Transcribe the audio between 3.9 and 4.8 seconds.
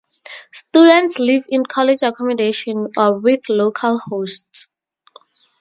hosts.